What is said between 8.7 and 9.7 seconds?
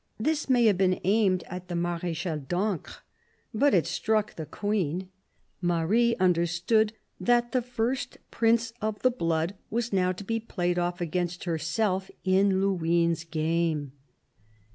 of the blood